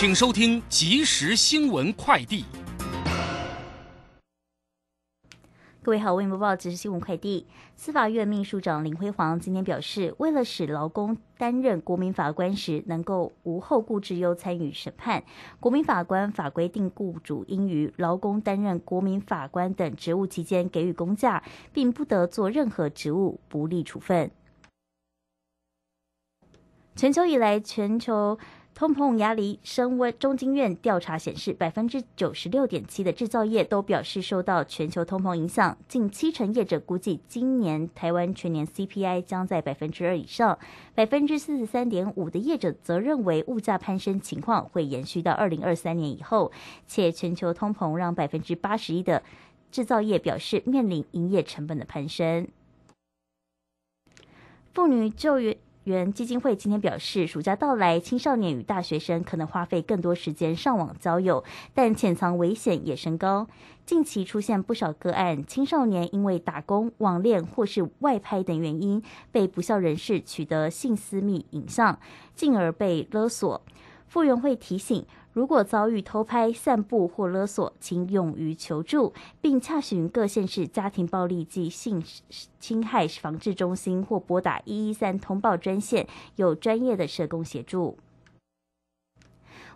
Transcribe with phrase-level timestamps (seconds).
[0.00, 2.46] 请收听即时新闻快递。
[5.82, 7.46] 各位好，为您播报即时新闻快递。
[7.76, 15.22] 司法院秘书长林辉煌今天表示，为了使劳工担任国民法官时能够无后顾之忧参与审判，
[15.60, 21.44] 国民法官法规定，雇主应于劳工担任国民法官等职务期间给予公假，
[21.74, 24.30] 并不得做任何职务不利处分。
[26.96, 28.38] 全球以来，全球。
[28.80, 35.76] 通膨压力升温，中经院调查显示，百分之九十六点七的制造业都表示受到全球通膨影响。
[35.86, 40.58] 近七成业者估计，今年台湾全年 CPI 将在百分之二以上。
[40.94, 46.50] 百分之四十三点五的业者则认为，物价攀升情况会延续到二零二三年以后。
[46.86, 49.22] 且全球通膨让百分之八十一的
[49.70, 52.48] 制造业表示面临营业成本的攀升。
[54.72, 55.54] 妇女救援。
[55.90, 61.42] 原基金会今天表示，暑假到来，青少年与大学生可能花费更多时间上网交友，
[61.74, 63.48] 但潜藏危险也升高。
[63.84, 71.98] 近期出现不少个案，青少年因为打工、网恋或是外拍等原因，被不孝人士取得性私密影像，
[72.36, 73.60] 进而被勒索。
[74.06, 75.04] 傅园慧提醒。
[75.32, 82.02] 如果遭遇偷拍、散布或勒索，请勇于求助，并洽询各县市家庭暴力及性
[82.58, 87.96] 侵害防治中心，或拨打一一三通报专线，有专业的社工协助。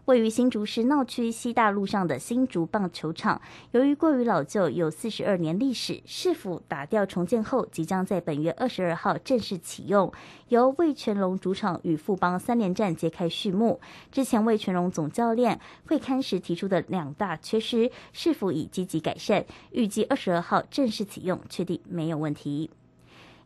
[0.06, 10.12] 位于新竹市闹区西大路上的新竹棒球场，由于过于老旧，有四十二年历史，市府打掉重建后，即将在本月二十二号正式启用，
[10.48, 13.80] 由魏全龙主场与富邦三连战揭开序幕。
[14.12, 22.70] 之前魏全龙总教练会刊时提出的两大缺失，市府已积极改善，预计二十二号正式启用，确定没有问题。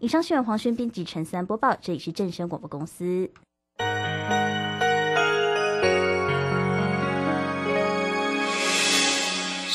[0.00, 3.30] 以上新闻黄轩编辑陈三播报，这里是正声广播公司。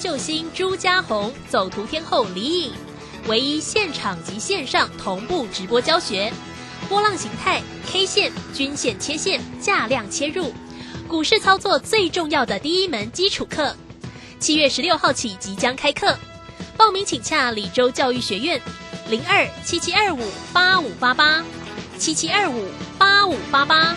[0.00, 2.72] 救星朱家红，走图天后李颖，
[3.28, 6.32] 唯一现场及线上同步直播教学，
[6.88, 10.54] 波浪形态、K 线、均线切线、价量切入，
[11.06, 13.76] 股市操作最重要的第一门基础课。
[14.38, 16.16] 七月十六号起即将开课，
[16.78, 18.58] 报名请洽李州教育学院，
[19.10, 21.44] 零二七七二五八五八八，
[21.98, 22.68] 七七二五
[22.98, 23.94] 八五八八。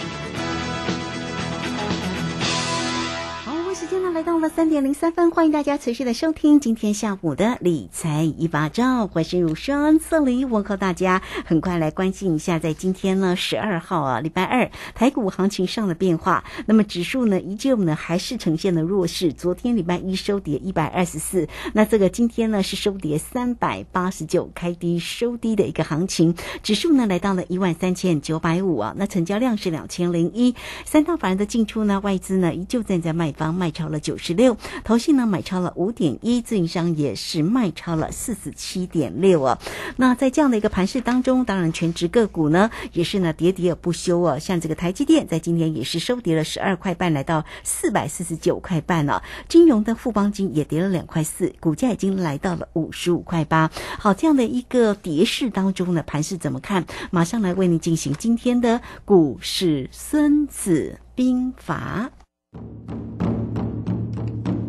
[4.25, 11.21] 到了三点零三分，欢迎大家持续的收听今天下午的理财一把照，欢迎如双这里问候大家。
[11.45, 16.45] 很快来关心一下，在今天呢十二号啊，礼拜二台股行情上的变化。
[16.67, 26.33] 那么指数呢依旧呢还是呈现了弱势，昨天礼拜一收跌一百二十四，那这个今天呢是收跌三百八十九，开低收低的一个行情。
[26.61, 33.53] 指数呢来到了一万三千九百五啊，那成交量是两千零一，三套法人的进出呢，外资呢依旧站在卖方。
[33.53, 39.57] 卖超了九九十六，投信呢买超了五点一，自营商也是卖超了四十七点六啊。
[39.97, 44.37] 那在这样的一个盘势当中，当然全职个股呢也是呢喋喋而不休啊。
[44.37, 49.23] 像这个台积电在今天也是收跌了十二块半，来到四百四十九块半了。
[49.49, 53.71] 金融的富邦金也跌了两块四，股价已经来到了五十五块八。
[53.97, 56.85] 好，这样的一个跌势当中呢，盘势怎么看？
[57.09, 62.11] 马上来为您进行今天的股市孙子兵法。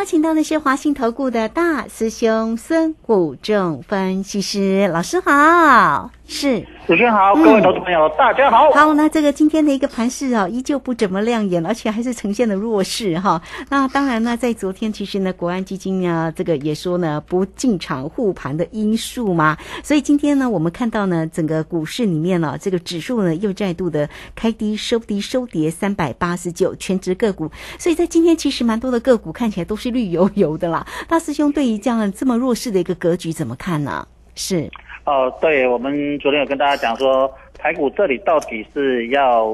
[0.00, 6.64] 邀请到的是华信投顾的大师兄孙谷仲分析师老师好，是。
[6.86, 8.70] 主持人好，嗯各位投资朋友，大家好。
[8.70, 13.40] 好，那这个今天的一个盘势啊，依旧不怎么亮眼，而且还是呈现了弱势哈。
[13.68, 30.86] 那当然呢，在昨天其实呢，国安基金呢这个也说呢不进场护盘的因素嘛，所以今天呢，我们看到呢整个股市里面呢，这个指数呢又再度的开低收低收跌三百八十九，全指个股，所以在今天其实蛮多的个股看起来都是绿油油的啦。
[31.08, 34.06] 大师兄对于这样这么弱势的一个格局怎么看呢？
[34.36, 34.70] 是，
[35.04, 39.46] 哦，对，我们昨天有跟大家讲说，台股这里到底是要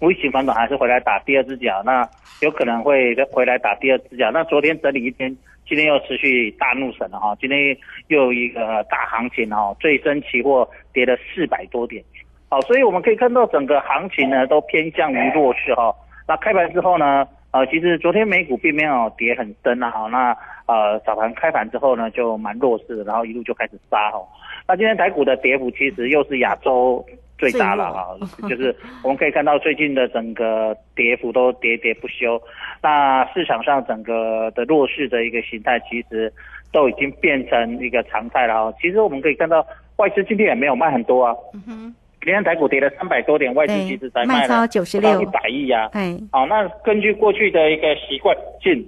[0.00, 1.82] 微型反转，还是回来打第二只脚？
[1.84, 2.06] 那
[2.40, 4.30] 有可能会回来打第二只脚。
[4.30, 5.34] 那昨天整理一天，
[5.66, 7.76] 今天又持续大怒神了哈，今天
[8.08, 12.02] 又有一个大行情哈，最深期货跌了四百多点，
[12.48, 15.94] 好，所以我们可以看到整个行情呢都偏向于弱势哈。
[16.26, 20.36] 那开盘之后呢，呃，其实昨天美股并没有跌很深啊，哈，那
[20.66, 24.18] 呃早盘开盘之后呢就蛮弱势的，然后一路就开始杀哈。
[24.66, 27.02] 那今天台股的跌幅其实又是亚洲
[27.38, 28.16] 最大了哈，
[28.48, 32.40] 就是我们可以看到最近的整个跌幅都喋喋不休。
[32.82, 36.30] 那市场上整个的弱势的一个形态，其实
[36.70, 38.76] 都已经变成一个常态了哈。
[38.78, 39.66] 其实我们可以看到
[39.96, 45.88] 外资今天也没有卖很多啊，嗯哼，今天台股跌了三百多点，外资其实才卖超卖了96一百亿啊。
[45.92, 48.84] 哎，好，那根据过去的一个习惯性，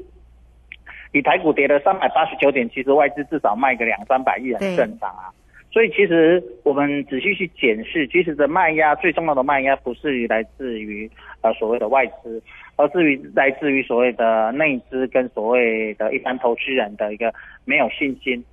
[1.13, 5.31] 你台股跌了三百八十九点，其实外资至少卖个两三百亿很正常啊。
[5.73, 11.09] 所以其实我们仔细去检视，其实的卖压最重要的卖压不是于来自于
[11.43, 12.43] 呃所谓的外资，
[12.75, 17.33] 而是于来自于所谓的内资跟所谓的一般投资人的一个
[17.65, 18.45] 没有信心。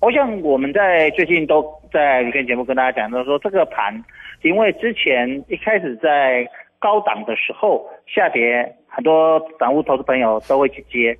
[0.00, 1.62] 我想我们在最近都
[1.92, 4.02] 在有线节目跟大家讲到说，这个盘
[4.40, 6.48] 因为之前一开始在
[6.78, 11.14] 高档的时候下跌，很多散户投资朋友都会去接，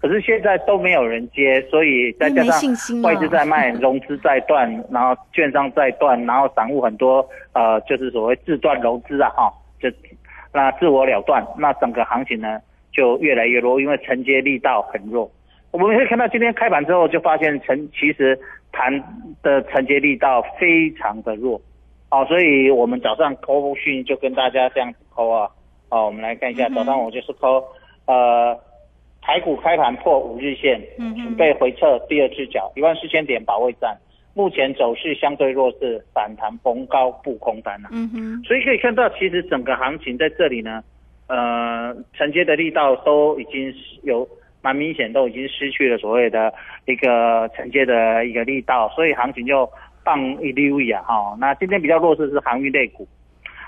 [0.00, 9.48] 可是现在都没有人接，所以再加上外资在卖，融资在断，然后券商在断，然后散户很多呃就是所谓自断融资啊哈，
[9.80, 9.88] 就
[10.52, 12.58] 那自我了断，那整个行情呢
[12.92, 15.30] 就越来越弱，因为承接力道很弱。
[15.74, 18.38] 我们可以看到今天开盘之后就发现成其实
[18.70, 18.92] 盘
[19.42, 21.60] 的承接力道非常的弱，
[22.12, 25.50] 哦，所以我们早上扣讯就跟大家这样子扣啊，
[25.88, 27.60] 哦，我们来看一下，早上我就是扣，
[28.06, 28.56] 呃，
[29.20, 33.98] 台股开盘破五日线，准备回撤第二只脚，一万四千点保卫战，
[34.32, 40.84] 目前走势相对弱势，反弹逢高不空单啊，嗯哼，所以可以看到，其实整个行情在这里呢，
[41.26, 44.28] 呃，承接的力道都已经是有
[44.64, 46.50] 蛮明显，都已经失去了所谓的
[46.86, 49.70] 一个承接的一个力道，所以行情就
[50.02, 51.36] 放一溜一啊哈。
[51.38, 53.06] 那今天比较弱势是航运类股，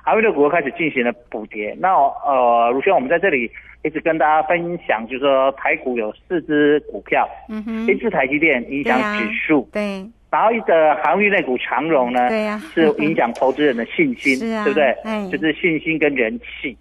[0.02, 1.76] 航运类股又开始进行了补跌。
[1.78, 1.94] 那
[2.24, 3.50] 呃，如轩，我们在这里
[3.84, 14.84] 一直跟大家分享，就是说台股有四只股票，嗯哼，一只台积电影响指数，对，然后一个航运类股长荣呢，对呀是影响投资人的信心， 是啊对不对？
[15.04, 16.76] 哎就是信心跟人气。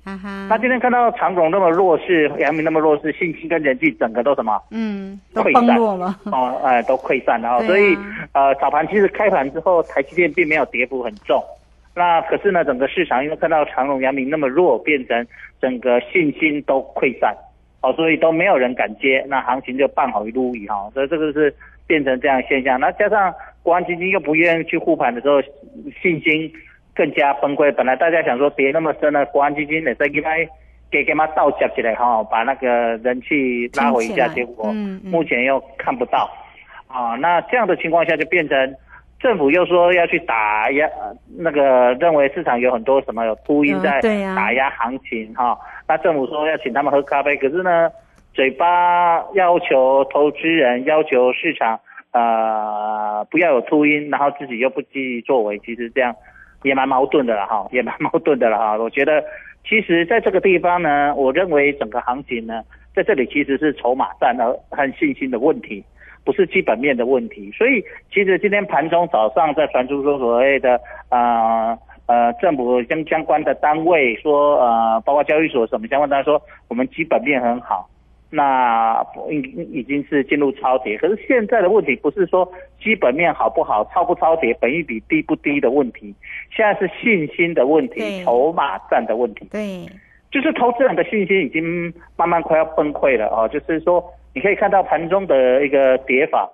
[0.49, 4.59] 那今天看到长荣那么弱势，阳明那么弱势，信心跟人气整个都什么？
[4.71, 7.57] 嗯，都溃散崩落了，哦，哎，都溃散了、哦。
[7.61, 7.97] 啊所以
[8.33, 11.41] 呃，早盘其实开盘之后，台积电并没有跌幅很重。
[11.95, 15.25] 那可是呢，整个市场因为看到长荣、阳明那么弱，变成
[15.61, 17.33] 整个信心都溃散，
[17.81, 21.55] 哦，所以都没有人敢接，那行情就半好一路雨哈，所以这个是
[21.87, 22.79] 变成这样的现象。
[22.79, 23.33] 那加上
[23.63, 25.41] 国安基金又不愿意去护盘的时候，
[26.01, 26.51] 信心
[26.93, 27.71] 更加崩溃。
[27.73, 30.29] 本来大家想说跌那么深了，国安基金也在给他
[30.91, 34.71] 给给他倒夹起来哈，把那个人气拉回一下，结果
[35.03, 36.29] 目前又看不到。
[36.87, 38.75] 啊，那这样的情况下就变成
[39.19, 43.99] 政府又说要去打压，呃那个认为市场有很多什么有秃鹰嗯在
[44.35, 47.89] 打压行情哈、那政府说要请他们喝咖啡，可是呢，
[48.35, 51.79] 嘴巴要求投资人要求市场
[52.11, 56.13] 呃不要有秃鹰，然后自己又不积极作为，其实这样
[56.63, 58.77] 也蛮矛盾的了哈，也蛮矛盾的了哈。
[58.77, 59.23] 我觉得
[59.67, 62.61] 其实在这个地方呢，我认为整个行情呢，
[62.93, 65.83] 在这里其实是筹码战和和信心的问题。
[66.25, 71.77] 不是基本面的问题，所以其实今天盘中早上在传出说所谓的呃
[72.07, 77.87] 呃政府相相关的单位说呃包括交易所什么相关单位说我们基本面很好，
[78.29, 79.37] 那已
[79.71, 80.97] 已经是进入超跌。
[80.97, 82.51] 可是现在的问题不是说
[82.81, 86.13] 基本面好不好、超不超跌、本益比低不低的问题，
[86.55, 89.47] 现在是信心的问题、筹码战的问题。
[89.51, 89.85] 对，
[90.31, 93.47] 就是投资人的信心已经慢慢快要崩溃了哦。
[93.47, 94.03] 就是说，
[94.33, 96.51] 你可以看到盘中的一个跌法，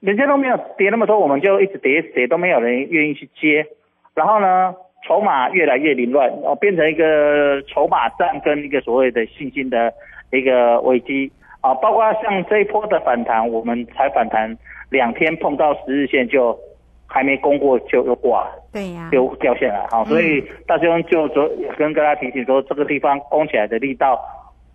[0.00, 3.66] 人家都没有跌那么多，我们就一直跌，一直跌都没有人愿意去接。
[4.14, 4.74] 然后呢，
[5.06, 9.92] 筹码越来越凌乱，哦，变成一个筹码战跟一个所谓的信心的
[10.30, 11.30] 一个危机。
[11.60, 14.56] 啊，包括像这一波的反弹，我们才反弹
[14.90, 16.56] 两天碰到十日线就
[17.04, 18.50] 还没攻过就又挂了。
[18.72, 24.20] 对呀、就掉下来哈，所以大兄就昨跟大家提醒说，这个地方攻起来的力道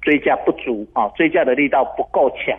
[0.01, 2.53] 追价不足啊，追价的力道不够强，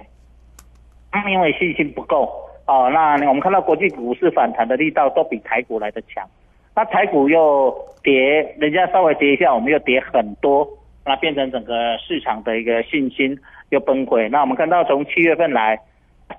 [1.12, 2.32] 嗯因为信心不够。
[2.64, 2.88] 啊。
[2.88, 6.26] 那我们看到国际股市反弹的力道都比台股来的强，
[6.74, 10.66] 那台股又跌，人家稍微跌一下，我们又跌很多，
[11.04, 13.38] 那变成整个市场的一个信心
[13.70, 14.28] 又崩溃。
[14.28, 15.78] 那我们看到从七月份来。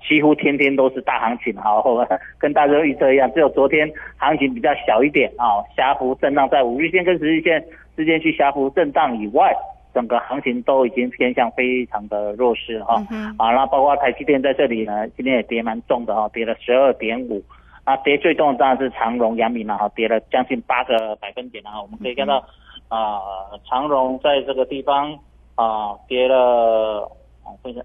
[0.08, 1.80] 几乎天天都是大行情哈，
[2.40, 7.64] 跟大家预测一样，只有昨天行情比较小一点啊，狭幅震荡在五日线跟十日线
[7.96, 9.54] 之间去狭幅震荡以外，
[9.94, 12.94] 整个行情都已经偏向非常的弱势哈。
[13.38, 17.40] 啊，那包括台积电在这里呢，今天也跌蛮重的哈，跌了十二点五。
[17.84, 21.80] 啊，跌最重的当然是长荣、阳明了哈，跌了将近八个百分点啊。
[21.80, 22.44] 我们可以看到
[22.88, 23.20] 啊，
[23.68, 25.12] 长荣在这个地方
[25.56, 27.00] 啊跌了，
[27.44, 27.80] 我看一下。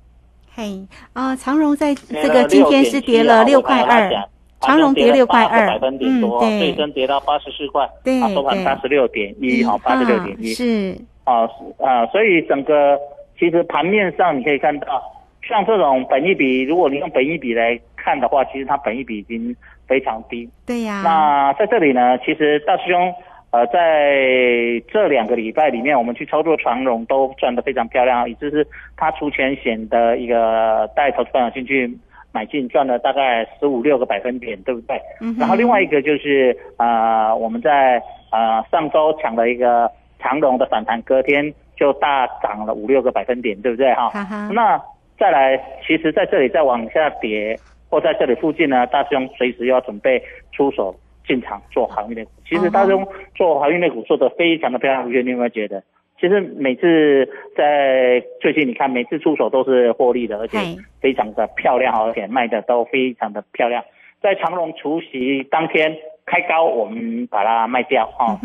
[0.54, 4.12] 嘿，啊，长荣在这个今天是跌了六块二，
[4.60, 13.00] 长荣跌六块二，百分点多，最深跌到八十四块，对，收盘八十六点一，好，八十六点一，是，啊啊，所以整个
[13.40, 15.02] 其实盘面上你可以看到，
[15.42, 19.56] 像这种本益比，如果你用本益比来看的话，其实它本益比已经
[19.88, 21.02] 非常低，对呀。
[21.04, 23.14] 那在这里呢，其实大师兄。
[23.52, 28.66] 呃，在这两个礼拜里面，我们去操作长荣都赚得非常漂亮，也就是
[28.96, 31.94] 他出全险的一个带投资朋友进去
[32.32, 34.98] 买进，赚了大概十五六个百分点，对不对？
[35.20, 35.36] 嗯。
[35.38, 43.94] 然后另外一个就是呃，我们在呃上周抢了一个长荣的反弹，隔天就大涨了五六个百分点，对不对？
[43.96, 44.10] 哈。
[44.12, 44.50] 哈哈。
[44.54, 44.82] 那
[45.20, 50.96] 再来，其实在这里再往下跌，或在这里附近呢，大师兄随时要准备出手。
[51.28, 55.84] 进场做航运类股，其实大中做航运类股做的非常的漂亮，你有没有觉得？
[56.20, 60.58] 其实每次在最近你看，每次出手都是获利的，而且
[61.00, 63.84] 非常的漂亮，而且卖的都非常的漂亮。
[64.22, 65.98] 在长隆除夕当天
[66.28, 68.38] 开高，我们把它卖掉啊，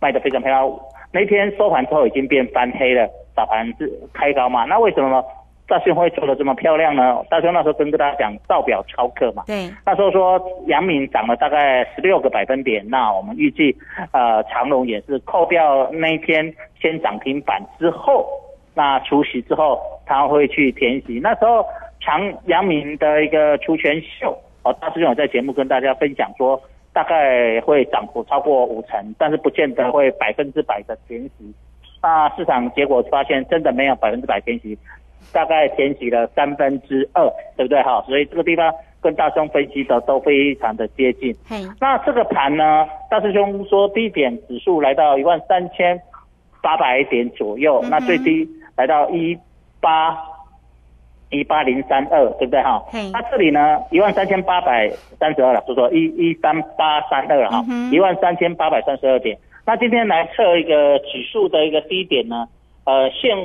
[0.00, 0.80] 卖的非常漂亮。
[1.12, 3.06] 那天收盘之后已经变翻黑了，
[3.36, 4.64] 早盘是开高嘛？
[4.64, 5.22] 那为什么呢？
[5.68, 7.22] 大兄会做的这么漂亮呢？
[7.28, 13.76] 大兄那时候跟大家讲造表超课嘛，对，那时候说阳明涨了大概十六个百分点，那我们预计
[14.12, 18.26] 呃长隆也是扣掉那一天先涨停板之后，
[18.74, 21.20] 那除息之后他会去填息。
[21.22, 21.62] 那时候
[22.00, 26.58] 长阳明的一个除权秀，哦，大师兄有在节目跟大家分享说，
[26.94, 31.54] 大概会涨幅超过五成，但是不见得会百分之百的填息。
[32.00, 34.78] 那市场结果发现真的没有百分之百填息。
[35.32, 37.22] 大概填息了三分之二，
[37.56, 38.02] 对不对哈？
[38.06, 41.34] 所以这个地方跟大师兄分析的都非常的接近。
[41.80, 46.00] 那这个盘呢，大师兄说低点指数来到一万三千
[46.62, 49.38] 八百点左右，那最低来到一
[49.80, 50.16] 八
[51.30, 52.82] 一八零三二，对不对哈？
[53.12, 59.38] 那这里呢，一万三千八百三十二了，就说一一三八三二哈，一万三千八百三十二点。
[59.66, 62.48] 那今天来测一个指数的一个低点呢，
[62.84, 63.36] 呃，现。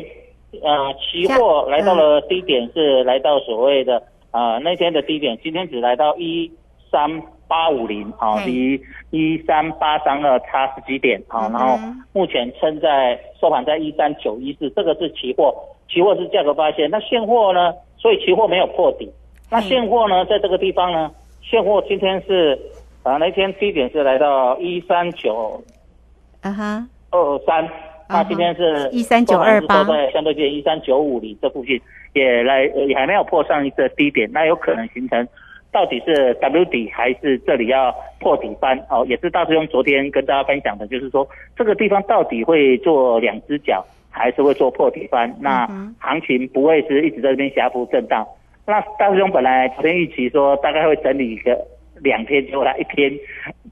[0.62, 6.52] 呃，期货来到了低点，是来到所谓的呃那天的低点，今天只来到一
[6.92, 8.80] 三八五零，啊，离
[9.10, 11.78] 一三八三二差十几点，啊，然后
[12.14, 15.54] 目前撑在收盘在一三九一四，这个是期货，
[15.90, 17.74] 期货是价格发现，那现货呢？
[17.98, 19.10] 所以期货没有破底，
[19.50, 21.10] 那现货呢，在这个地方呢，
[21.42, 22.60] 现货今天是
[23.02, 25.64] 啊那天低点是来到一三九，
[26.42, 27.68] 啊哈，二三。
[28.14, 31.82] 那今天是一三九二八，对，相对近一三九五里这附近
[32.14, 35.28] 也来也还没有破上一个低点，那有可能形成
[35.72, 39.04] 到底是 W 底还是这里要破底翻哦？
[39.10, 41.28] 也是大师兄昨天跟大家分享的，就是说
[41.58, 45.36] 这个地方到底会做两只脚，还是会做破底翻？
[45.42, 45.66] 那
[45.98, 48.24] 行情不会是一直在这边狭幅震荡。
[48.68, 51.60] 那大师兄本来昨天预期说大概会整理一个。
[52.02, 53.10] 两天结果他一天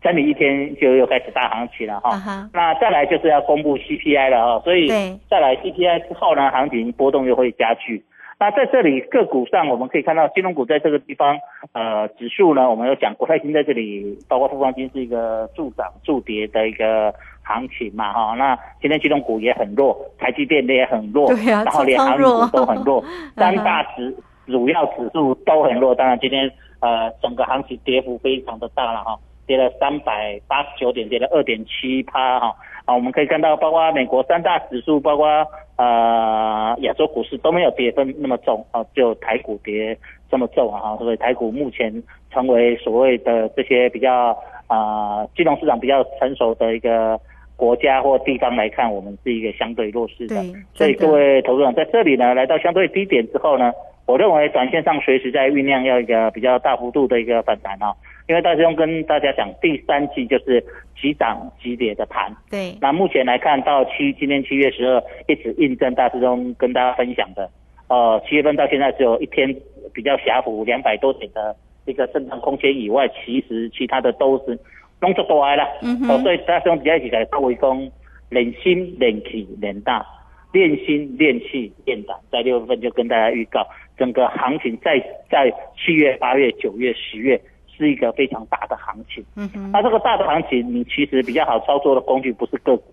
[0.02, 2.50] 整理一天就又开始大行情了哈。
[2.54, 4.88] 那再来就是要公布 CPI 了哈，所以
[5.30, 8.04] 再来 CPI 之后呢，行情波动又会加剧。
[8.40, 11.38] 那在这里个股上，我们可以看到金融股在这个地方，
[11.74, 18.34] 呃，指数呢，我们有讲国泰金在这里，包括富邦金是一个助涨助跌的一个行情嘛哈。
[18.36, 23.04] 那今天金融股也很弱，台积电也很弱，然后连航运股都很弱，
[23.36, 24.16] 三大指
[24.48, 25.94] 主要指数都很弱。
[25.94, 26.52] 当然今天。
[26.82, 29.16] 呃，整个行情跌幅非常的大了哈，
[29.52, 32.56] 跌了三百八十九点，跌了二点七趴哈。
[32.86, 35.28] 啊，我们可以看到，包括美国三大指数，包括
[35.76, 39.98] 呃亚洲股市都没有跌分那么重啊，就台股跌
[40.30, 41.92] 这么重啊，所以台股目前
[42.32, 44.34] 成为所谓的这些比较
[44.68, 47.20] 啊金融市场比较成熟的一个
[47.58, 50.42] 国家或地方来看，我们是一个相对弱势的。
[50.42, 53.74] 对，所以各位投资者在这里呢，来到相对低点之后呢，
[54.06, 57.96] 我认为短线上随时在酝酿要一个比较大幅度的一个反弹哦。
[58.28, 60.64] 因为大师兄跟大家讲，第三季就是
[61.02, 62.34] 急涨急跌的盘。
[62.50, 67.50] 对，那目前来看到七，今天七月十二一直印证大师兄跟大家分享的，
[67.90, 69.54] 呃，七月份到现在只有一天
[69.94, 71.54] 比较狭幅两百多点的
[71.86, 74.58] 一个震荡空间以外，其实其他的都是
[75.02, 75.68] 弄出多来了。
[75.82, 77.92] 嗯哦，哼，所以大师兄比较一起来作为讲
[78.30, 80.06] 练心、练气、练大，
[80.54, 83.68] 练心、练气、练胆，在六月份就跟大家预告，
[84.02, 87.40] 整个行情在在七月、八月、九月、十月
[87.78, 89.24] 是一个非常大的行情。
[89.36, 92.84] 嗯哼，那这个大的行情，你其实比较好操作的工具不是个股，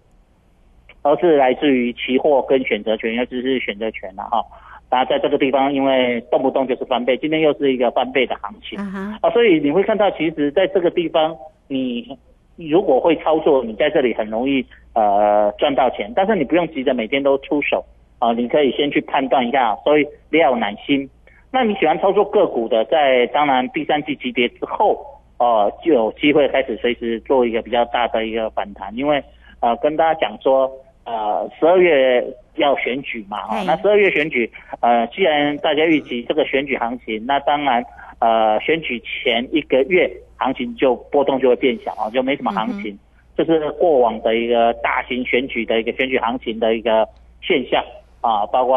[1.00, 4.44] 而是来自于期货跟选择权，尤其是选择权了哈。
[4.90, 11.34] 然后在这个地方，因为动不动就是翻倍，今天又是一个翻倍的行情啊所以你会看到，其实在这个地方，
[11.68, 12.18] 你
[12.56, 14.62] 如果会操作，你在这里很容易
[14.92, 17.82] 呃赚到钱，但是你不用急着每天都出手
[18.18, 21.08] 啊，你可以先去判断一下，所以料难心。
[21.50, 25.04] 那你喜欢操作个股的，在当然第三季级别之后，
[25.38, 29.22] 哦、就有机会开始随时做一个比较大的一个反弹，因为
[29.60, 30.70] 呃跟大家讲说，
[31.04, 32.22] 呃十二月
[32.56, 37.82] 要选举嘛，哦，那十二月选举，呃既然大家预期这个选举行情，那当然
[38.18, 42.98] 呃选举前一个月行情就波动就会变小啊，就没什么行情，
[43.36, 47.08] 这是过往的一个大型选举的一个选举行情的一个
[47.40, 47.82] 现象
[48.20, 48.76] 啊，包括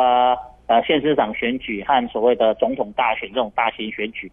[0.68, 4.32] 呃县市长选举和所谓的总统大选这种大型选举。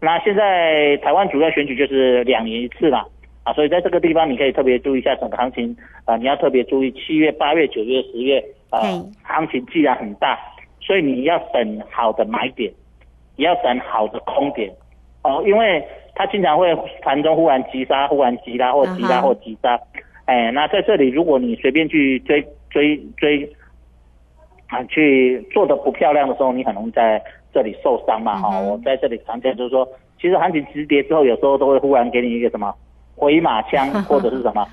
[0.00, 3.06] 那现在台湾主要选举就是两年一次啦，
[3.44, 5.74] 啊，所以在这个地方你可以特别注意一下整个行情，
[6.04, 8.80] 啊，你要特别注意七月、八月、九月、十月，啊，
[9.22, 10.38] 行情既然很大，
[10.80, 12.70] 所以你要等好的买点，
[13.36, 14.70] 也要等好的空点，
[15.22, 15.82] 哦，因为
[16.14, 19.78] 它经常会盘中忽然急杀，忽然急拉，或急拉或急杀，
[20.26, 23.48] 哎，那在这里如果你随便去追追追。
[24.68, 27.20] 啊，去做的不漂亮的时候，你很容易在
[27.52, 28.36] 这里受伤嘛。
[28.36, 29.86] 哈、嗯哼我在这里常见就是说，
[30.20, 32.74] 其实行情急跌之后，有时候都会忽然给你一个什么
[33.16, 34.66] 回马枪， 或者是什么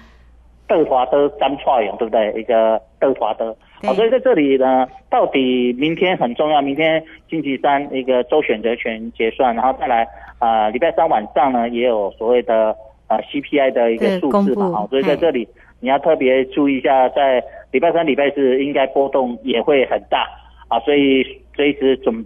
[0.68, 2.34] 豆滑的三串勇，对不对？
[2.40, 3.56] 一个豆滑的。
[3.84, 10.08] 好哦，所以在这里呢，到底明天很重要，明天星期三一个周选择权结算，然后再来
[10.40, 12.76] 啊，礼、拜三晚上呢也有所谓的
[13.08, 14.66] 呃 CPI 的一个对数字嘛。
[14.66, 15.48] 公布哦，所以在嗨这里
[15.82, 17.44] 你要特别注意一下，在
[17.76, 20.26] 礼拜三、礼拜四应该波动也会很大
[20.70, 21.22] 啊，所以
[21.58, 22.26] 随时准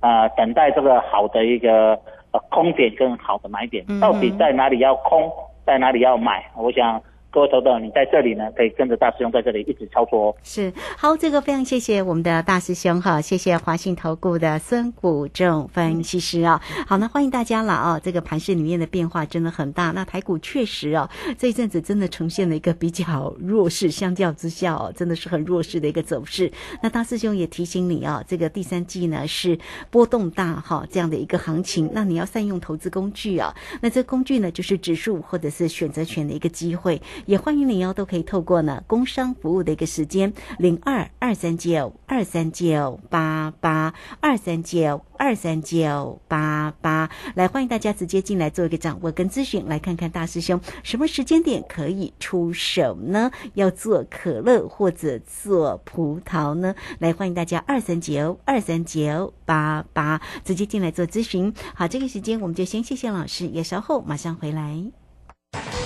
[0.00, 5.30] 啊、等待这个好的一个呃空点跟好的买点嗯，到底在哪里要空，
[5.66, 6.42] 在哪里要买？
[6.56, 6.98] 我想
[7.30, 10.36] 各位投资，你在这里呢，可以跟着大师兄在这里一直操作哦。
[10.42, 16.60] 是好，这个非常谢谢我们的大师兄哈，谢谢华信投顾的孙谷正分析师啊。
[16.86, 18.00] 好，那欢迎大家了啊。
[18.02, 26.50] 这个盘市里面的变化真的很大，那台股确实哦，这一阵子真的呈现了一个比较弱势，相较之下哦，真的是很弱势的一个走势。
[26.82, 29.58] 那大师兄也提醒你啊，这个第三季呢是
[29.90, 33.54] 波动大哈这样的一个行情，那你要善用投资工具啊。
[33.82, 53.30] 那这工具呢就是指数或者是选择权的一个机会，也欢迎你哦，都可以透过呢工商服务的一个时间零二二三九二三九八八二三九二三九八八来欢迎大家直接进来做一个掌握跟咨询，来看看大师兄什么时间点可以出手呢？
[53.54, 56.74] 要做可乐或者做葡萄呢？
[56.98, 61.52] 来欢迎大家二三九二三九八八直接进来做咨询。
[61.74, 65.85] 好，这个时间我们就先谢谢老师，也稍后马上回来。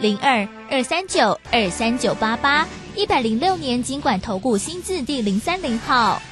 [0.00, 6.22] 零二二三九二三九八八，一百零六年尽管投顾新字第零三零号。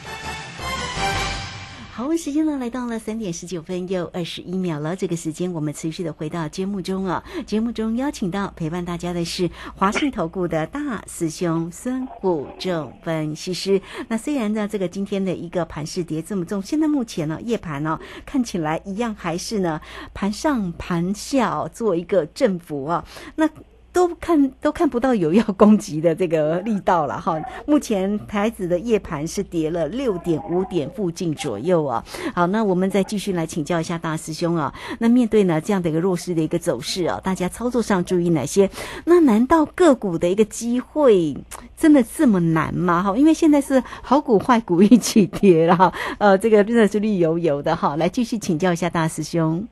[1.99, 4.95] 好，时间呢来到了三点十九分又二十一秒了。
[4.95, 7.25] 这个时间我们持续的回到节目中啊。
[7.45, 13.83] 节目中邀请到陪伴大家的是华信投顾的大师兄孙谷正分析师。
[14.07, 19.81] 那虽然呢，这个今天的一个盘势跌这么重，现在目前呢夜盘呢、看起来一样还是呢
[20.15, 23.05] 盘上盘下、做一个振幅啊。
[23.35, 23.51] 那。
[23.93, 27.41] 都看都看不到有要攻击的这个力道了哈。
[27.67, 32.05] 目前台子的夜盘是跌了六点五点附近左右啊。
[32.35, 34.73] 好，那我们再继续来请教一下大师兄啊。
[34.99, 38.71] 那面对呢这样的一个弱势的一个走势啊，大家操作上注意哪些？
[39.05, 41.37] 那难道个股的一个机会
[41.77, 43.03] 真的这么难吗？
[43.03, 45.93] 哈，因为现在是好股坏股一起跌了哈。
[46.19, 47.97] 呃，这个真的是绿油油的哈。
[47.97, 49.67] 来继续请教一下大师兄。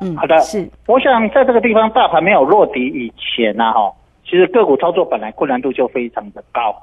[0.00, 0.68] 嗯，好的，是。
[0.86, 3.92] 我想在这个地方大盘没有落底以前呢，哈，
[4.24, 6.74] 其实个股操作本来困难度就非常的高，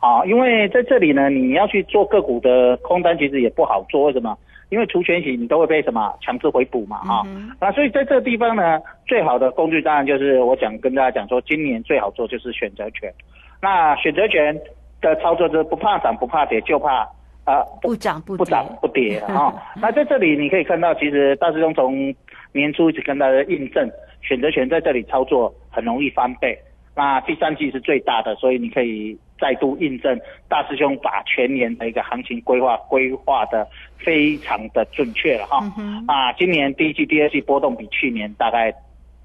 [0.00, 4.36] 啊，因为在这里呢，你要去做个股的空单，其实也不好做，为什么？
[4.70, 7.20] 因为除权型你都会被什么强制回补嘛，啊，
[7.60, 13.12] 那所以在这个地方呢，最好的工具当然就是我想跟大家讲说，今年最好做就是选择权。
[13.60, 14.58] 那选择权
[15.02, 17.06] 的操作就是不怕涨不怕跌，就怕
[17.44, 19.52] 啊不涨不不涨不跌啊。
[19.78, 22.12] 那在这里你可以看到，其实大师兄从
[22.52, 26.58] 年初一直跟大家印证，选择权在这里操作很容易翻倍。
[26.94, 35.58] 那第三季是最大的，所以你可以再度印证大师兄把全年的一个行情规划规划的非常的准确了哈。
[36.06, 38.72] 啊，今年第一季、第二季波动比去年大概。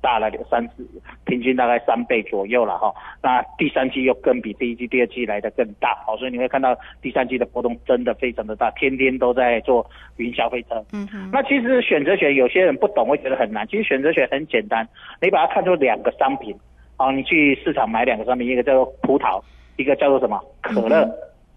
[0.08, 0.88] 大了三四，
[1.26, 2.94] 平均大概三倍左右了哈。
[3.22, 10.82] 那第三季又更比第一季、第二季来的更大，好，所以你会看到第三季的波动真的非常的大，天天都在做云霄飞车。
[10.94, 11.30] 嗯哼。
[11.34, 14.88] 那其实选择权有些人不懂会觉得很难，其实选择权很简单，
[15.22, 16.56] 你把它看作两个商品，
[16.96, 19.44] 啊，你去市场买两个商品，一个叫做葡萄，
[19.76, 21.04] 一个叫做什么可乐，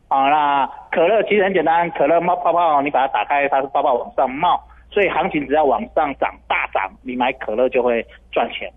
[0.08, 4.60] 啊，那可乐其实很简单，可乐冒泡泡，你把它打开，它是泡泡往上冒。
[4.90, 8.68] 所以行情只要往上涨大涨，你买可乐就会赚钱，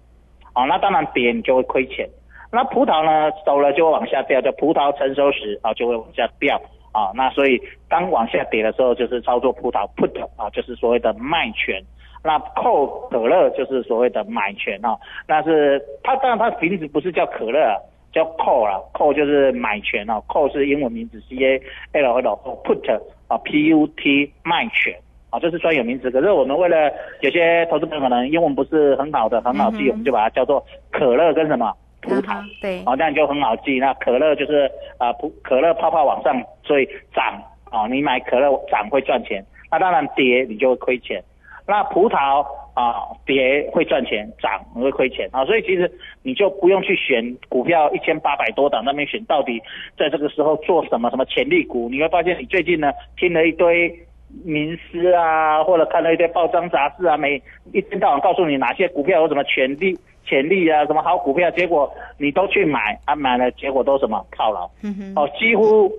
[0.53, 2.07] 啊，那当然跌你就会亏钱。
[2.51, 6.55] 那葡萄呢，走了就会往下掉，叫葡萄成熟时啊就会往下掉，
[6.91, 11.83] 啊，那所以当往下跌的时候就是操作葡萄 put 啊，就是所谓的卖权。
[12.23, 14.95] 那 call 可乐就是所谓的买权啊，
[15.27, 17.75] 那是它当然它名字不是叫可乐，
[18.13, 21.61] 叫 call 啊，call 就是买权啊，call 是英文名字 C A
[22.01, 24.95] L L put 啊 P U T 卖权。
[25.33, 26.11] 啊，这是专有名词。
[26.11, 26.91] 可是我们为了
[27.21, 32.39] 有些投资朋友可能英文不是很好的，很好记，我们就把它叫做可乐跟什么葡萄。
[32.61, 33.79] 对，啊，这样就很好记。
[33.79, 34.69] 那可乐就是
[34.99, 37.41] 啊，葡可乐泡泡往上，所以涨
[37.71, 39.43] 啊，你买可乐涨会赚钱。
[39.71, 41.19] 那当然跌你就会亏钱。
[41.65, 45.43] 那葡萄啊跌会赚钱，涨你会亏钱啊。
[45.45, 45.91] 所以其实
[46.21, 49.59] 你就不用去选股票一千八百多档那边选到底
[49.97, 53.91] 在这个时候做什么什么潜力股，你会发现你最近呢听了一堆。
[54.43, 57.41] 名师啊，或者看了一些报章杂志啊，每
[57.71, 64.65] 一天到晚告诉你哪些股票有什么潜力、潜力啊，什么好股票，结果你都去买啊，买了结果都什么套牢，
[65.15, 65.91] 哦，几乎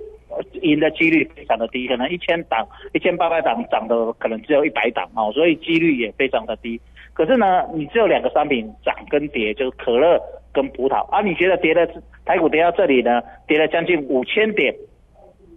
[0.63, 6.81] 赢的几率非常的低，可能一千档、一千八百档涨的可能只有一百档哦，所以几率也非常的低。
[7.13, 10.21] 可是呢，你只有两个商品涨跟跌，就是可乐
[10.53, 11.89] 跟葡萄啊，你觉得跌的
[12.25, 14.75] 台股跌到这里呢，跌了将近五千点。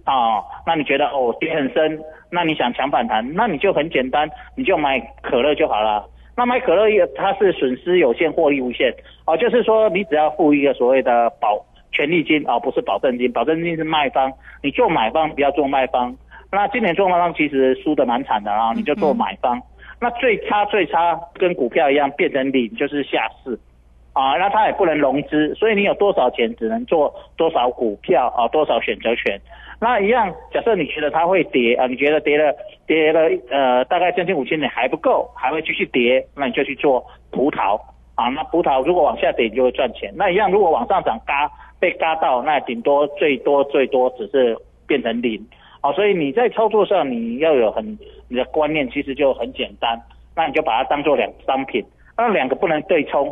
[0.08, 2.00] 啊，那你觉得哦跌很深，
[2.32, 6.06] 那你想抢反弹，那你就很简单，你就买可乐就好了。
[6.36, 8.93] 那买可乐也它是损失有限，获利无限。
[9.26, 11.60] 哦，就是说你只要付一个所谓的保
[11.91, 14.32] 权利金啊，不是保证金，保证金是卖方，
[14.63, 16.15] 你做买方不要做卖方。
[16.52, 19.62] 那今年做卖方其实输的蛮惨的啊，你就做买方。
[20.00, 23.60] 那最差最差跟股票一样变成零就是下市。
[24.13, 29.39] 啊，那它也不能融资，所以你有多少钱只能做多少股票啊，多少选择权。
[29.80, 32.52] 那一样，假设你觉得它会跌啊，你觉得跌了
[32.88, 37.80] 跌了呃大概将近五千点还不够，还会继续跌，那你就去做葡萄
[38.16, 38.28] 啊。
[38.30, 40.12] 那葡萄如果往下跌，你就会赚钱。
[40.16, 41.48] 那一样，如果往上涨，嘎
[41.80, 45.40] 被嘎到，那顶多最多最多只是变成零
[45.82, 45.92] 啊。
[45.92, 47.86] 所以你在操作上你要有很
[48.30, 50.02] 你的观念，其实就很简单，
[50.36, 51.86] 那你就把它当做两商品，
[52.18, 53.32] 那两个不能对冲。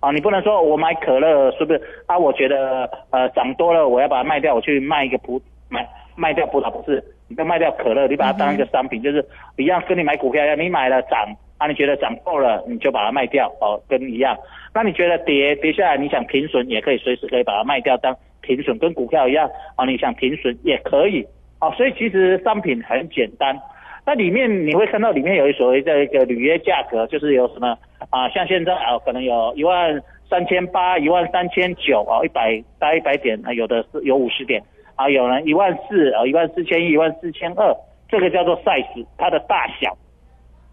[0.00, 2.18] 啊，你不能说我买可乐是不是啊？
[2.18, 5.40] 我觉得呃涨多了，我要把它卖掉，我去卖一个葡
[5.74, 7.02] 卖卖掉葡萄不是？
[7.26, 9.24] 你要卖掉可乐，你把它当一个商品，就是
[9.56, 14.36] 一样跟你买股票一样，你买了涨啊，你觉得涨够了，你就把它卖掉哦，跟一样。
[14.74, 21.26] 那你觉得跌跌下来，你想停损也可以随时可以把它卖掉当停损，跟股票一样啊，你想停损也可以
[21.58, 21.70] 啊。
[21.72, 23.58] 所以其实商品很简单。
[24.06, 27.74] 那里面你会看到里面有一所谓的一个履约价格，就是有什么
[28.10, 28.28] 啊？
[28.28, 34.62] 像现在啊，可能有一万三千八、一万三千九啊，一百大一百点啊，有的是有五十点
[34.96, 37.76] 啊，有人一万四啊，一万四千一、一万四千二，
[38.08, 39.96] 这个叫做 size，它的大小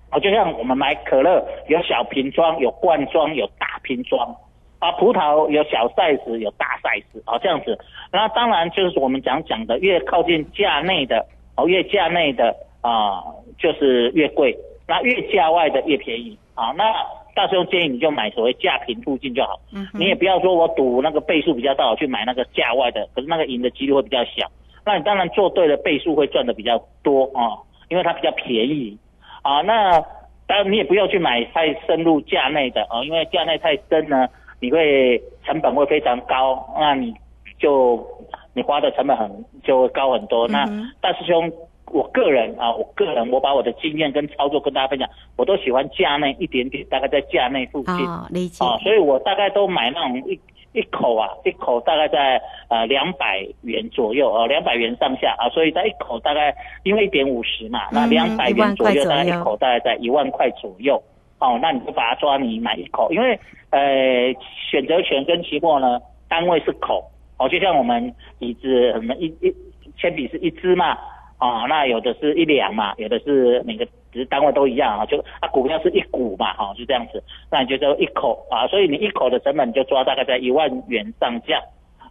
[0.10, 4.36] 啊，就像我们买可乐有小瓶装、有罐装、有大瓶装
[4.80, 7.78] 啊，葡萄有小 size、有大 size 啊，这样子。
[8.12, 12.56] 那当然就是我们讲讲的，越靠近价内的哦，越价内的。
[12.84, 13.22] 啊，
[13.60, 14.58] 就是越贵，
[14.88, 16.74] 那越价外的越便宜啊。
[16.76, 16.92] 那
[17.36, 24.50] 大师兄建议你就买所谓价平附近就好，嗯你也不要说我赌那个倍数比较大，我去买那个价外的，可是那个赢的几率会比较小。
[24.86, 27.54] 那你当然做对了，倍数会赚的比较多啊、
[27.90, 28.98] 因为它比较便宜
[29.44, 29.62] 啊。
[29.62, 30.00] 那
[30.48, 34.28] 当然你也不要去买太深入价内的啊，因为价内太深呢，
[34.60, 37.14] 你会成本会非常高，那你
[37.60, 38.06] 就
[38.54, 40.48] 你花的成本很就会高很多。
[40.48, 40.66] 那
[41.00, 41.52] 大师兄，
[41.88, 47.96] 我个人啊，我个人我把我的经验跟操作跟大家分享，我都喜欢价内一点点，大概在价内附近。
[47.96, 48.64] 哦，理解。
[48.64, 50.40] 啊，所以我大概都买那种一
[50.74, 61.02] 一口啊，一口大概在呃两百元左右啊，两百元上下啊，所以在一口大概因为一点五十嘛，那嗯两百元左右，块左右大概一口大概在一万块左右。
[61.40, 63.38] 哦，那你就把它抓你买一口，因为
[63.72, 64.32] 呃
[64.70, 67.04] 选择权跟期货呢单位是口
[67.38, 69.54] 哦，就像我们椅子什么一一
[70.00, 70.96] 铅笔是一支嘛，
[71.42, 81.60] 哦，那有的是一两嘛，有的是每个只是单位都一样啊，就啊股票是一股嘛，哈、就这样子，那你就说一口啊，所以你一口的成本就抓大概在一万元上下。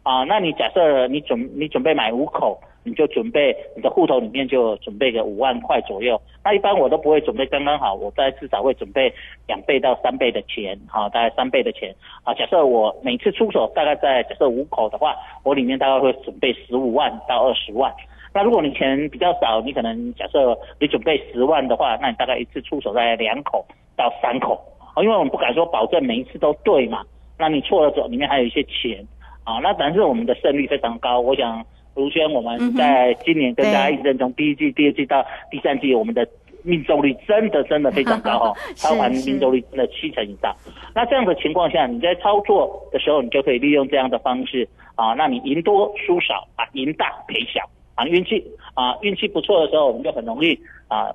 [0.02, 9.12] 啊，那你假设你准你准备买五口，你就准备你的户头里面就准备个五万块左右，那一般我都不会准备刚刚好，我大概至少会准备
[9.46, 11.94] 两倍到三倍的钱，好、大概三倍的钱。
[12.24, 15.14] 啊，假设我每次出手大概在假设五口的话，
[15.44, 17.92] 我里面大概会准备十五万到二十万。
[18.32, 23.66] 那如果你钱比较少，你可能假设你准备十万的话，那你大概一次出手在两口
[23.96, 24.60] 到三口
[24.94, 27.02] 啊，因为我们不敢说保证每一次都对嘛，
[27.38, 29.04] 那你错了走，里面还有一些钱
[29.44, 31.64] 啊，那但是我们的胜率非常高，我想
[31.96, 36.26] 卢轩我们在今年跟大家对印证，从第一季、第二季到第三季，我们的
[36.62, 40.54] 命中率真的真的非常高哦，是操盘命中率真的七成以上。
[40.94, 47.68] 那这样的情况下，你在操作的时候，你就可以利用这样的方式啊，那你赢多输少啊，赢大赔小
[48.00, 50.58] 啊，运气啊运气不错的时候，我们就很容易
[50.88, 51.12] 啊。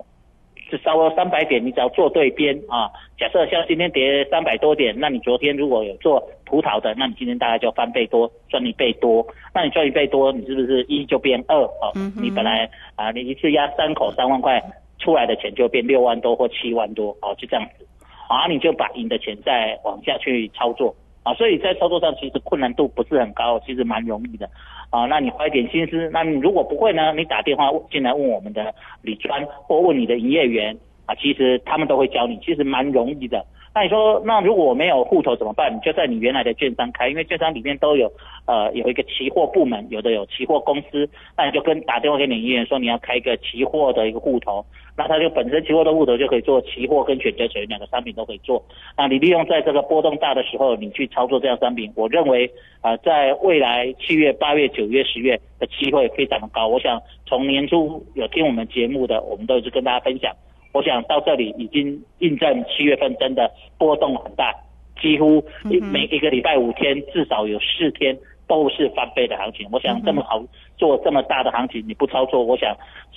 [0.67, 2.89] 就稍微三百点，你只要做对边啊。
[3.19, 9.23] 假设像今天跌三百多点，那你昨天如果有做葡萄的，那你今天大概就翻倍多，赚一倍多。
[9.53, 11.55] 那你赚一倍多，你是不是一就变二？
[11.55, 14.59] 哦，嗯你本来啊，你一次压三口三万块，
[14.97, 17.85] 出来的钱就变六万多或七万多，哦，就这样子。
[18.27, 24.49] 啊，你就把赢的钱再往下去操作啊，所以在操作上其实困难度不是很高，其实蛮容易的
[24.89, 25.05] 啊。
[25.05, 33.45] 那你花一点心思，那你如果不会呢，你打电话进来问我们的李专或问你的营业员啊，其实他们都会教你，其实蛮容易的。
[33.75, 35.75] 那你说，那如果没有户头怎么办？
[35.75, 38.09] 你就在你原来的券商开，因为券商里面都有
[38.47, 48.63] 呃有一个期货部门，有的有期货公司，那你就跟打电话给你营业员说你要开一个期货的一个户头，那它就本身期货的户头就可以做期货跟选择权两个商品都可以做。
[48.97, 56.67] 那你利用在这个波动大的时候，你去操作这样商品，我认为啊、在未来七月、八月、九月、十月的机会非常的高。
[56.67, 60.33] 我想从年初有听我们节目的，我们都是跟大家分享。
[60.75, 64.53] 我想到这里已经印证七月份真的波动很大，
[65.01, 69.65] 几乎每一个礼拜五天至少有四天都是翻倍的行情。
[69.71, 70.43] 我想这么好
[70.75, 72.75] 做这么大的行情，你不操作，我想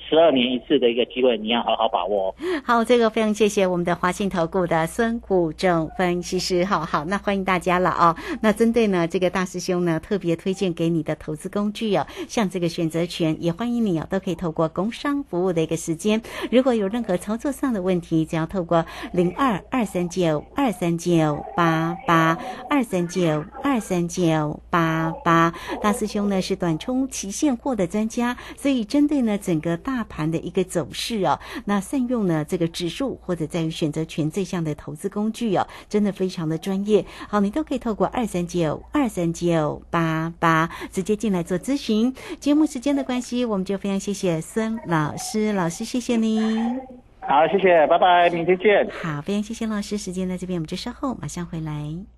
[0.09, 2.35] 十二年一次的一个机会，你要好好把握。
[2.65, 6.65] 好，这个非常谢谢我们的华信投顾的孙谷正分析师。
[6.65, 22.39] 好好，那欢迎大家了啊、那针对呢这个大师兄呢特别推荐给你的投资工具哦，像这个选择权，也欢迎你哦，都可以透过工商服务的一个时间，如果有任何操作上的问题，只要透过零二二三九二三九八八
[22.71, 37.05] 二三九二三九八八，大师兄呢是短冲期现货的专家，所以针对呢整个大盘的一个走势哦，那善用呢这个指数或者在于选择权这项的投资工具哦，真的非常的专业。
[37.29, 42.15] 好，你都可以透过二三九二三九八八直接进来做咨询。
[42.39, 46.79] 节目时间的关系，我们就非常谢谢孙老师，老师谢谢您。
[47.21, 48.89] 好，谢谢，拜拜，明天见。
[48.91, 52.18] 好，非常谢谢老师，时间在这边，我们就稍后马上回来。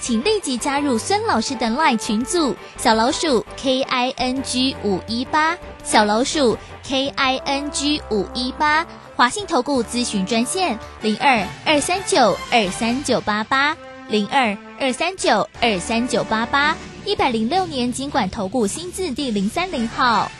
[0.00, 13.76] 请立即加入孙老师的 LINE 群组，小老鼠 K I N G 五一八，小老鼠 K I N G 五一八，华信投顾咨询专线零二二三九二三九八八
[14.08, 20.30] 零二二三九二三九八八，一百零六年经管投顾新字第零三零号。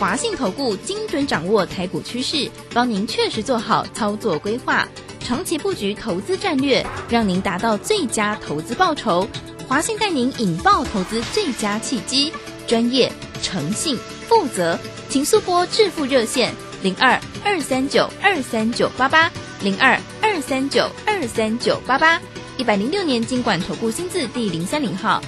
[0.00, 4.88] 华信投顾精准掌握台股趋势，帮您确实做好操作规划。
[5.24, 9.26] 长期布局投资战略，让您达到最佳投资报酬。
[9.66, 12.30] 华信带您引爆投资最佳契机，
[12.66, 13.10] 专业、
[13.42, 19.32] 诚信、负责，请速拨致富热线零二二三九二三九八八
[19.62, 22.20] 零二二三九二三九八八。
[22.58, 25.22] 一百零六年经管投顾新字第零三零号。